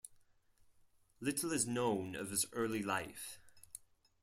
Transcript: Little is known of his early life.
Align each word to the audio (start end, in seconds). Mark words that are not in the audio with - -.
Little 1.19 1.51
is 1.51 1.67
known 1.67 2.15
of 2.15 2.31
his 2.31 2.47
early 2.53 2.81
life. 2.81 3.37